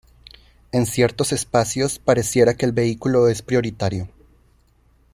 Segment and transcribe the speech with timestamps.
[0.71, 4.09] En ciertos espacios pareciera que el vehículo es prioritario.